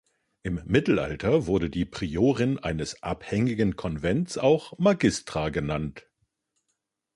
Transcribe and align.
Im 0.41 0.63
Mittelalter 0.65 1.45
wurde 1.45 1.69
die 1.69 1.85
Priorin 1.85 2.57
eines 2.57 3.03
abhängigen 3.03 3.75
Konventes 3.75 4.39
auch 4.39 4.75
„Magistra“ 4.79 5.49
genannt. 5.49 6.09